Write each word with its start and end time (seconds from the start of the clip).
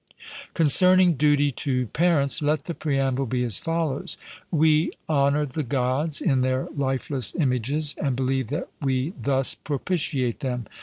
Concerning 0.55 1.13
duty 1.13 1.51
to 1.51 1.85
parents, 1.85 2.41
let 2.41 2.63
the 2.63 2.73
preamble 2.73 3.27
be 3.27 3.43
as 3.43 3.59
follows: 3.59 4.17
We 4.49 4.89
honour 5.07 5.45
the 5.45 5.61
Gods 5.61 6.21
in 6.21 6.41
their 6.41 6.67
lifeless 6.75 7.35
images, 7.35 7.93
and 8.01 8.15
believe 8.15 8.47
that 8.47 8.69
we 8.81 9.13
thus 9.21 9.53
propitiate 9.53 10.39
them. 10.39 10.65